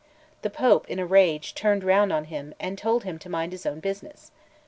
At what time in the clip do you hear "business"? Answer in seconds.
3.79-4.31